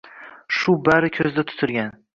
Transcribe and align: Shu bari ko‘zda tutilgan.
Shu 0.61 0.75
bari 0.89 1.13
ko‘zda 1.19 1.47
tutilgan. 1.53 1.95